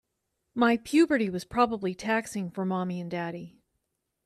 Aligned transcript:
My 0.55 0.77
puberty 0.77 1.29
was 1.29 1.45
probably 1.45 1.93
taxing 1.93 2.49
for 2.49 2.65
mommy 2.65 2.99
and 2.99 3.11
daddy. 3.11 3.59